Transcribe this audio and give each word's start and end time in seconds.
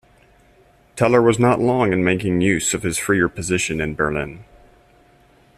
Teller 0.95 1.21
was 1.21 1.37
not 1.37 1.59
long 1.59 1.93
in 1.93 2.03
making 2.03 2.41
use 2.41 2.73
of 2.73 2.81
his 2.81 2.97
freer 2.97 3.29
position 3.29 3.79
in 3.79 3.93
Berlin. 3.93 4.43